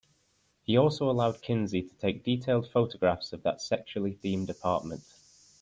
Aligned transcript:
He 0.63 0.75
also 0.77 1.11
allowed 1.11 1.43
Kinsey 1.43 1.83
to 1.83 1.93
take 1.93 2.23
detailed 2.23 2.67
photographs 2.71 3.33
of 3.33 3.43
that 3.43 3.61
sexually-themed 3.61 4.49
apartment. 4.49 5.03